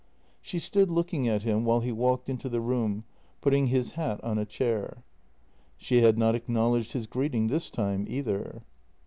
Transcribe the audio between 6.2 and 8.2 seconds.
acknowledged his greeting this time